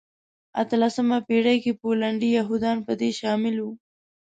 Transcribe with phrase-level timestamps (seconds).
[0.61, 3.71] اتلمسې پېړۍ کې پولنډي یهودان په دې شامل وو.